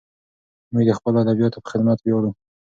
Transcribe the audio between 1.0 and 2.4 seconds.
ادیبانو په خدمت ویاړو.